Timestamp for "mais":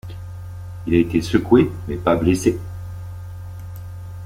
1.87-1.95